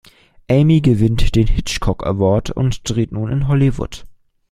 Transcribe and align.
Amy 0.49 0.81
gewinnt 0.81 1.35
den 1.35 1.45
„Hitchcock 1.45 2.03
Award“ 2.07 2.49
und 2.49 2.89
dreht 2.89 3.11
nun 3.11 3.31
in 3.31 3.47
Hollywood. 3.47 4.05